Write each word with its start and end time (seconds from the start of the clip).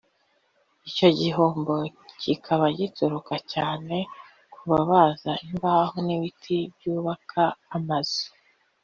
icyo 0.89 1.07
gihombo 1.19 1.75
kikaba 2.21 2.65
gituruka 2.77 3.35
cyane 3.53 3.95
ku 4.53 4.61
babaza 4.71 5.31
imbaho 5.47 5.95
n’ibiti 6.05 6.57
byubaka 6.75 7.43
amazu 7.77 8.25